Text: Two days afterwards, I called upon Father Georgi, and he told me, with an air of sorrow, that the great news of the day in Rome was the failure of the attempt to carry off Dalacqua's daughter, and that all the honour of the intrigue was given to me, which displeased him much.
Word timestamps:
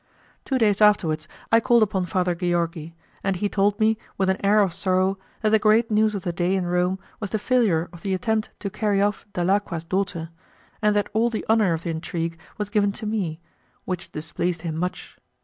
Two 0.45 0.57
days 0.57 0.81
afterwards, 0.81 1.27
I 1.51 1.59
called 1.59 1.83
upon 1.83 2.07
Father 2.07 2.33
Georgi, 2.33 2.95
and 3.23 3.35
he 3.35 3.47
told 3.47 3.79
me, 3.79 3.99
with 4.17 4.31
an 4.31 4.43
air 4.43 4.61
of 4.61 4.73
sorrow, 4.73 5.19
that 5.41 5.51
the 5.51 5.59
great 5.59 5.91
news 5.91 6.15
of 6.15 6.23
the 6.23 6.33
day 6.33 6.55
in 6.55 6.65
Rome 6.65 6.97
was 7.19 7.29
the 7.29 7.37
failure 7.37 7.87
of 7.93 8.01
the 8.01 8.15
attempt 8.15 8.49
to 8.61 8.71
carry 8.71 8.99
off 8.99 9.27
Dalacqua's 9.33 9.83
daughter, 9.85 10.31
and 10.81 10.95
that 10.95 11.09
all 11.13 11.29
the 11.29 11.45
honour 11.47 11.73
of 11.73 11.83
the 11.83 11.91
intrigue 11.91 12.39
was 12.57 12.71
given 12.71 12.91
to 12.93 13.05
me, 13.05 13.41
which 13.85 14.11
displeased 14.11 14.63
him 14.63 14.75
much. 14.75 15.19